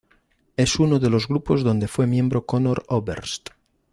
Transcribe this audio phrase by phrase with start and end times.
[0.57, 3.49] Es uno de los grupos donde fue miembro Conor Oberst.